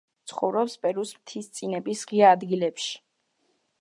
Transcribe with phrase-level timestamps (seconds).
[0.29, 2.91] ცხოვრობს პერუს მთისწინების ღია ადგილებში.